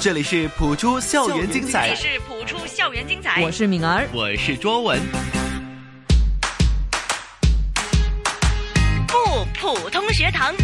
[0.00, 3.42] 这里是普出校园精彩这彩里，是普出校园精彩。
[3.42, 5.00] 我是敏儿，我是卓文。
[9.08, 10.54] 不普通学堂。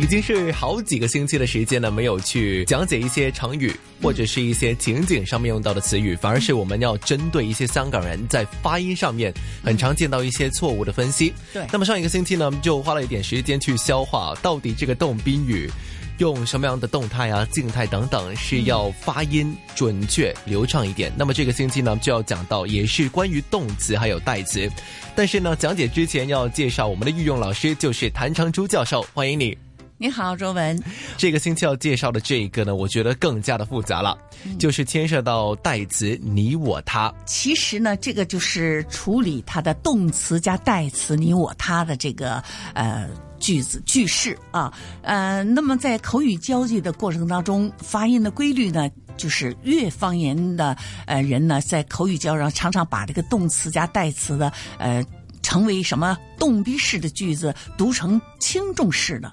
[0.00, 9.32] 已经是好几个星期的时间呢，没有去讲解一些成语或者是一些情景上面用到的词语，反而是我们要针对一些香港人在发音上面
[9.62, 11.32] 很常见到一些错误的分析。
[11.52, 15.70] 对那么上一个星期呢，就花了一点时间去消化到底这个动宾语。
[16.18, 21.12] 用什么样的动态啊、静态等等是要发音准确、流畅一点。
[21.16, 24.70] 那么这个星期呢，就要讲到也是关于动词还有代词。
[25.14, 29.56] 但是呢，讲解之前要介绍我们的御用老师，就是谭长珠教授，欢迎你。
[30.00, 30.80] 你好，周文。
[31.16, 34.16] 这个星期要介绍的这一个呢，我觉得更加的复杂了，
[34.56, 37.12] 就是牵涉到代词你我他。
[37.26, 42.40] 其实呢，这个就是处理它的动词加代词你我他的这个
[42.74, 43.08] 呃
[43.38, 48.88] 句子句式啊，呃，那么在口语交际的过程当中，发音的规律呢。
[49.16, 55.04] 就是粤方言的呃人呢，在口语交流上常常把这个动词加代词的呃
[55.42, 59.32] 成为什么动宾式的句子读成轻重式的，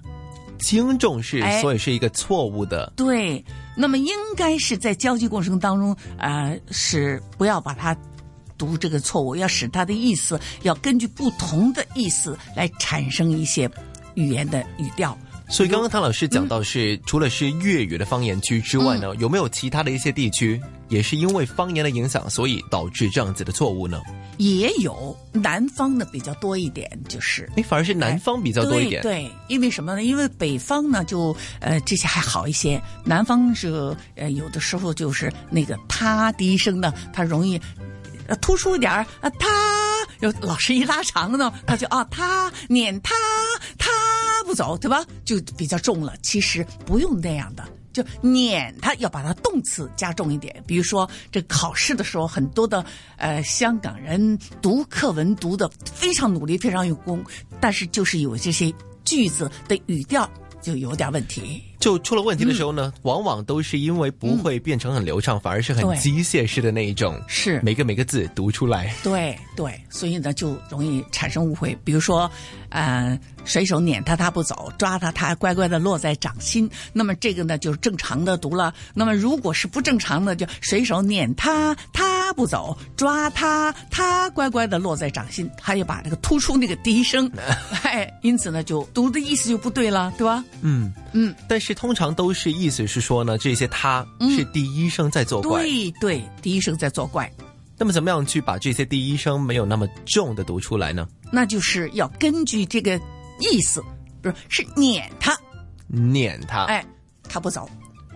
[0.58, 2.92] 轻重是，哎所以是一个错误的。
[2.96, 3.46] 对，
[3.78, 7.96] 那么应该是在交际过程当中，呃，是不要把它
[8.58, 13.70] 读这个错误，要使它的意思要根据不同的意思来产生一些
[14.16, 15.18] 语言的语调。
[15.48, 24.02] 所以刚刚唐老师讲到是，除了是粤语的方言区之外呢，有没有其他的一些地区也是因为方言的影响，所以导致这样子的错误呢？
[24.38, 27.48] 也有南方的比较多一点，就是。
[27.56, 29.04] 哎，反而是南方比较多一点。
[29.04, 30.04] 对对，因为什么呢？
[30.04, 37.62] 因为北方呢，就呃这些还好一些，南方是呃有的时候就是那个他第一声呢，它容易
[38.26, 39.48] 呃突出一点儿啊，他
[40.22, 43.14] 有老师一拉长呢，他就啊他撵他
[44.56, 45.06] 走，对吧？
[45.26, 46.16] 就比较重了。
[46.24, 47.64] 其实不用那样的。
[47.94, 52.84] 就撵他要把它动词加重一点，比如说这考试的时候，很多的
[53.16, 57.24] 呃香港人读课文读的非常努力，非常用功，
[57.62, 58.74] 但是就是有这些
[59.06, 60.30] 句子的语调
[60.62, 61.64] 就有点问题。
[61.86, 68.92] 就出了问题的时候呢，往往都是因为不会变成很流畅，反而是很机械式的那一种，是每个每个字读出来。
[69.04, 71.78] 对对，所以呢就容易产生误会。
[71.84, 72.28] 比如说，
[72.70, 76.68] 呃，水手撵他他不走，抓他他乖乖的落在掌心。
[76.92, 78.74] 那么这个呢就是正常的读了。
[78.96, 87.30] 那么如果是不正常的，就水手撵他他不走，抓他他乖乖的落在掌心，他就把那个突出那个第一声，
[87.84, 90.44] 哎，因此呢就读的意思就不对了，对吧？
[90.62, 95.62] 嗯嗯，但是通常都是意思是说呢，这些他是第一声在作怪。
[95.64, 97.32] 对对，第一声在作怪。
[97.78, 101.08] 那么怎么样去把这些第一声没有那么重的读出来呢？
[101.32, 102.98] 那就是要根据这个
[103.40, 103.84] 意思，
[104.22, 105.36] 不是是撵他，
[105.88, 106.86] 撵他，哎，
[107.28, 107.70] 他不走，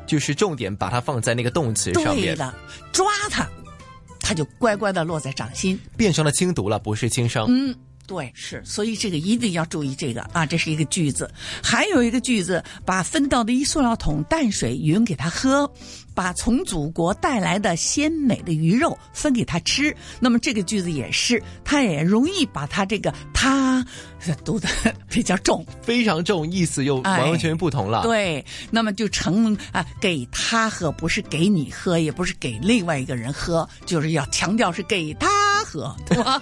[0.07, 2.55] 就是重点把它放在那个动词上面，对了，
[2.93, 3.45] 抓他，
[4.29, 5.79] 他就乖乖的落在掌心。
[5.97, 7.47] 变成了轻读了，不是轻声。
[7.49, 7.75] 嗯，
[8.09, 11.29] 对，是，所以这个一定要注意这个啊，这是一个句子。
[11.63, 15.71] 还有一个句子，把分到的一塑料桶淡水匀给他喝，
[16.15, 19.95] 把从祖国带来的鲜美的鱼肉分给他吃。
[20.19, 23.85] 那么这个句子也是，他也容易把他这个他
[24.43, 24.67] 读的
[25.07, 25.63] 比较重。
[25.83, 28.01] 非常重，意思又哎完完全全不同了。
[28.01, 35.29] 对，那么就成啊，给他喝，不是给你喝，也不是给另外一个人喝，就是要强调是给他
[35.69, 36.41] 喝，对吧？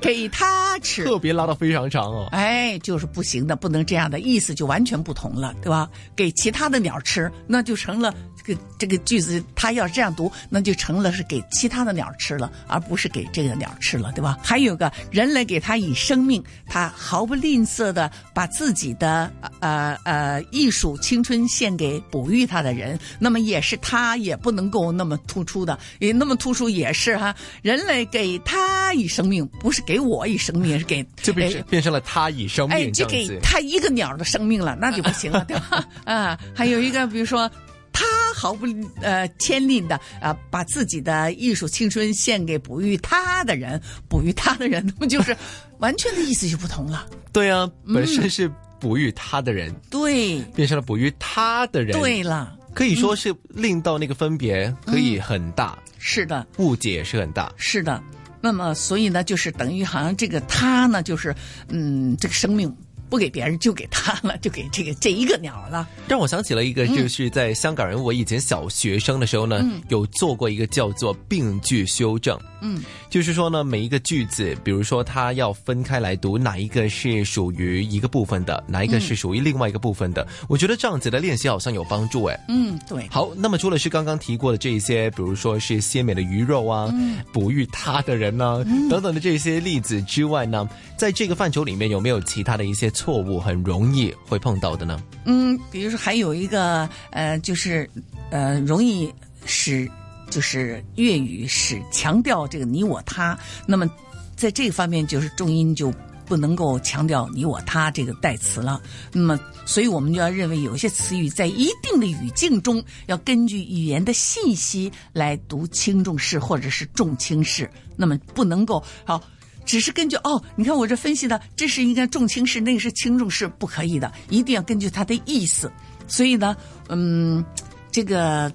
[0.00, 1.04] 给他吃。
[1.04, 2.28] 特别拉的非常长哦。
[2.32, 5.90] 哎，就是不行的，不能这样的，意思就完全不同了，对吧？
[6.16, 14.38] 给其他的鸟吃，那就成了这个这个句子，它要这样读，那就成了是给其他的鸟吃了，而不是给这个鸟吃了，对吧？
[14.42, 19.30] 还有个人类给他以生命，他毫不吝啬的把自己的
[19.60, 33.38] 呃呃艺术青春献给哺育他的人，那么也是他也不能够那么突出的，也那么突出也是哈、人类给他以生命，不是给我以生命， 是给就变哎成变成了他以生哎，命哎，就给。
[33.42, 35.86] 他一个鸟的生命了，那就不行了，对吧？
[36.04, 37.50] 啊，还有一个，比如说。
[37.92, 38.66] 他毫不
[39.02, 43.78] 呃牵吝的啊、把自己的艺术青春献给哺育他的人，
[44.08, 45.36] 哺育他的人，那么就是
[45.80, 47.04] 完全的意思就不同了。
[47.30, 52.00] 对啊，嗯本身是哺育他的人，对，变成了哺育他的人。
[52.00, 57.52] 对，了，可以说是令到那个分别可以很大，是的，误解也是很大。
[57.56, 58.02] 是的。
[58.40, 61.34] 那么，所以呢，就是等于好像这个他呢，就是
[61.68, 62.74] 嗯，这个生命
[63.10, 65.86] 不给别人就给他了，就给这个这一个鸟了。
[66.08, 72.38] 让我想起了一个，就是在香港人，我以前小学生的时候呢，有做过一个叫做病句修正。
[72.62, 82.38] 嗯，就是说呢，每一个句子，比如说它要分开来读，哪一个是属于一个部分的，哪一个是属于另外一个部分的，我觉得这样子的练习好像有帮助哎。
[82.48, 83.08] 嗯，对。
[83.10, 86.92] 好，那么除了是刚刚提过的这一些，比如说是鲜美的鱼肉啊，
[87.32, 90.68] 哺育它的人呢，等等的这些例子之外呢，
[90.98, 95.02] 在这个范畴里面有没有其他的一些错误很容易会碰到的呢？
[95.24, 97.88] 嗯，比如说还有一个呃，就是
[98.30, 99.10] 呃，容易
[99.46, 99.90] 使
[100.28, 103.88] 就是粤语使强调这个你我他，那么
[104.36, 105.90] 在这个方面就是重音就
[106.26, 108.78] 不能够强调你我他这个代词了。
[109.14, 119.22] 那么，所以我们就要认为有些词语在一定的语境中，要根据语言的信息来读轻重式或者是重轻式，那么不能够好。
[119.64, 125.70] 只是根据哦，你看我这分析的，这是应该重轻式，那个是轻重是，不可以的，一定要根据它的意思。
[126.08, 126.56] 所以呢，
[126.88, 127.44] 嗯，
[127.92, 128.52] 这个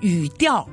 [0.00, 0.68] 语调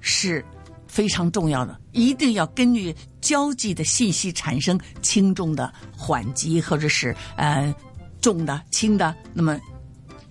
[0.00, 0.44] 是
[0.88, 7.72] 非常重要的，一定要根据交际的信息产生轻重的缓急，或者是呃
[8.20, 9.14] 重的轻的。
[9.32, 9.60] 那么，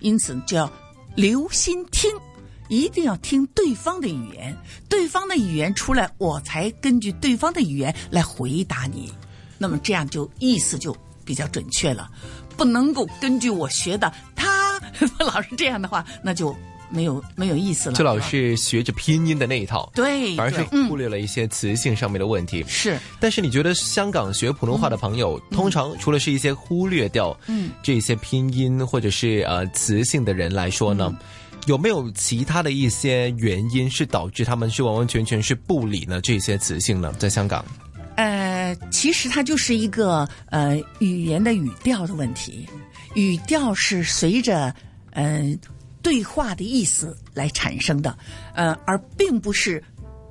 [0.00, 0.70] 因此就要
[1.14, 2.10] 留心听。
[2.68, 4.56] 一定要听对方的语言，
[4.88, 9.12] 对方的语言出来，我才根据对方的语言来回答你。
[9.58, 12.10] 那么这样就意思就比较准确了，
[12.56, 14.80] 不能够根据我学的他
[15.20, 16.54] 老是这样的话，那就
[16.90, 17.94] 没有没有意思了。
[17.94, 22.64] 就老是学着拼音的那一套，对，反而是忽略了一些词性上面的问题。
[22.66, 31.16] 是，但是你觉得香港学普通话的朋友，通常除了是一些忽略掉嗯这些拼音或者是呃词性的人来说呢？
[31.66, 37.12] 有没有其他的一些原因是导致他们是完完全全是不理呢这些词性呢？
[37.18, 37.64] 在香港，
[38.16, 42.68] 呃，其实它就是一个呃语言的语调的问题，
[43.14, 44.74] 语调是随着
[45.12, 45.56] 呃
[46.02, 48.18] 对话的意思来产生的，
[48.54, 49.82] 呃，而并不是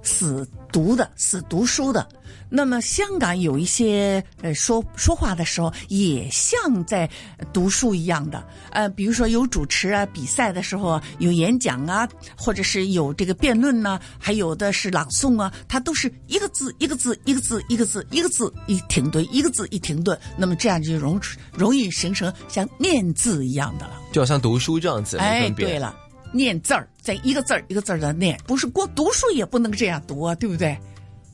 [0.04, 2.07] 死读的、死读书的。
[2.53, 7.09] 那么香港有一些呃说说话的时候也像在
[7.53, 21.18] 读书一样的，呃，比如说有主持啊，比赛的时候有演讲啊，或者是有这个辩论呢，还有的是朗诵啊，它都是一个字一个字一个字一个字一个字一停顿，一个字一停顿，那么这样就容
[21.53, 25.18] 容易形成像念字一样的了，就好像读书这样子。
[25.19, 25.95] 哎，对了，
[26.31, 30.78] 念字儿在一个字儿一个字儿的念，不是光读书也不能这样读啊，对不对？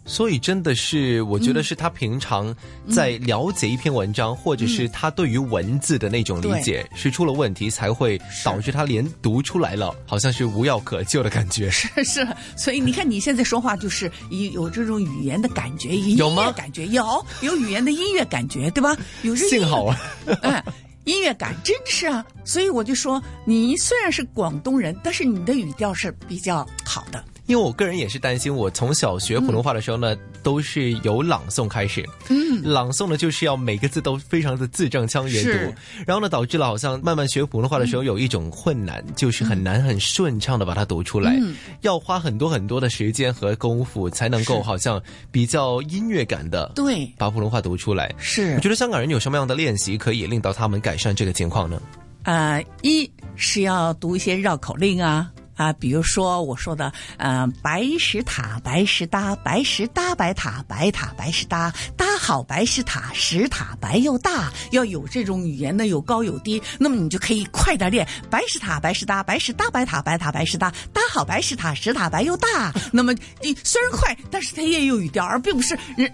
[0.09, 2.55] 所以真的是，我觉得是他平常
[2.89, 11.69] 在了解一篇文章，或者是他对于文字的那种理解是出了问题，才会导致他连读出来了，好像是无药可救的感觉。
[11.69, 16.53] 是 是，所以你看你现在说话就是有有这种语言的感觉，有吗？
[16.53, 17.03] 感觉有
[17.41, 18.95] 有语言的音乐感觉，对吧？
[19.23, 19.99] 有幸好啊，
[20.41, 20.63] 哎，
[21.07, 27.23] 音乐感真是啊，所以我就说，你虽然是广东人，但是你的语调是比较好的。
[27.47, 32.05] 因为我个人也是担心，我从小学普通话的时候呢，都是由朗诵开始。
[32.29, 35.73] 嗯，朗诵呢就是要每个字都非常的字正腔圆读，
[36.05, 41.39] 然后呢导致了好像慢慢学普通话的时候有一种困难，就是很难很顺畅的把它读出来，
[41.81, 45.01] 要花很多很多的时间和功夫才能够好像
[45.31, 48.13] 比较音乐感的对把普通话读出来。
[48.17, 51.81] 是，我觉得香港人有什么样的练习可以令到他们改善这个情况呢？
[52.23, 55.31] 啊，一是要读一些绕口令啊。
[55.57, 72.71] 啊，比如说我说的，呃，白石塔，白石搭，白石搭白塔，白塔白石搭，搭好白石塔，石塔白又大，要有这种语言的，有高有低，那么你就可以快点练，白石塔，白石搭，白石搭白塔，白塔白石搭，搭好白石塔，石塔白又大。
[72.93, 73.11] 那么
[73.41, 76.13] 你虽然快，但是它也有语调，而并不是人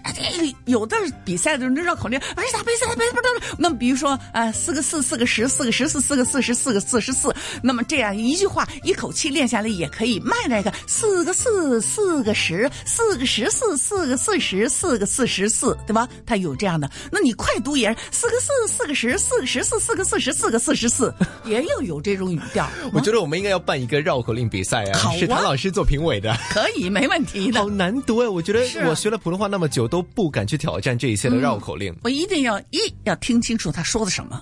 [0.64, 3.56] 有的比赛的人绕口令，白石塔，白石塔，白石塔。
[3.58, 7.34] 那么比如说，呃，四个四，四个十，四个十四，四个四十四个四十四。
[7.62, 9.33] 那么这样一句话，一口气。
[9.34, 16.08] 练下来也可以，卖那个四个四，四个十，四个十四，四个四十，四个四十四，对吧？
[16.24, 16.88] 他有这样的。
[17.10, 21.12] 那你快读也四个四，四个十，四个十四，四个四十，四个四十四，
[21.44, 22.68] 也要有这种语调。
[22.94, 27.58] 我觉得我们应该要办一个绕口令比赛啊，是唐老师做评委的，可以，没问题的。
[27.64, 31.94] 好难读哎，我觉得我学了普通话那么久都不敢去挑战这一些的绕口令。
[32.04, 34.40] 我一定要一要听清楚他说的什么，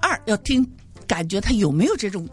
[0.00, 0.66] 二要听
[1.06, 2.28] 感觉他有没有这种。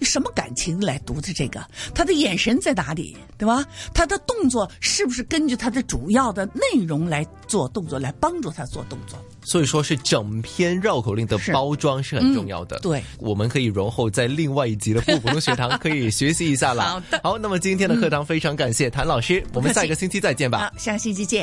[0.00, 1.64] 什么感情来读的这个？
[1.94, 3.64] 他的眼神在哪里，对吧？
[3.94, 9.18] 他的动作是不是根据他的主要的内容来做动作，来帮助他做动作？
[9.42, 12.80] 所以说是整篇绕口令的包装是很重要的。
[12.80, 16.82] 对，我们可以容后在另外一集的不普通学堂可以学习一下了。
[16.90, 20.58] 好的，好，那么今天的课堂非常感谢谭老师，我们下一个星期再见吧。
[20.58, 21.34] 好，下个星期见。